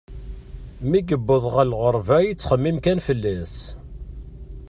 [0.89, 3.55] Mi yuweḍ ɣer lɣerba, yettxemmim kan fell-as.